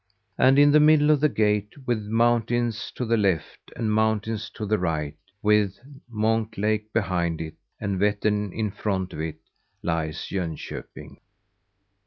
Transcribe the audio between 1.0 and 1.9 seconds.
of the gate